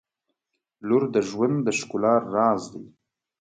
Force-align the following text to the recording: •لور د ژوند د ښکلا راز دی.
•لور 0.87 1.03
د 1.15 1.17
ژوند 1.29 1.55
د 1.63 1.67
ښکلا 1.77 2.13
راز 2.35 2.61
دی. 2.73 2.85